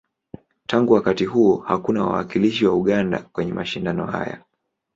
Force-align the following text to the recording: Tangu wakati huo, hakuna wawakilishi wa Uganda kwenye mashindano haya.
Tangu 0.67 0.93
wakati 0.93 1.25
huo, 1.25 1.57
hakuna 1.57 2.03
wawakilishi 2.03 2.65
wa 2.65 2.75
Uganda 2.75 3.21
kwenye 3.23 3.53
mashindano 3.53 4.05
haya. 4.05 4.43